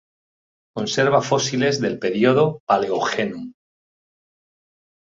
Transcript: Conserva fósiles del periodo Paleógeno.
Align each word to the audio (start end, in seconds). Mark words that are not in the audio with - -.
Conserva 0.79 1.21
fósiles 1.27 1.79
del 1.79 1.99
periodo 1.99 2.59
Paleógeno. 2.65 3.47